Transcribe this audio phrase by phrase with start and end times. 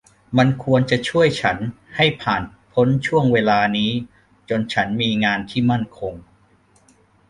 [0.37, 1.57] มันควรจะช่วยฉัน
[1.95, 3.91] ให้ผ่านพ้นช่วงเวลานี้
[4.49, 6.13] จนฉันมีงานที่มั่นคง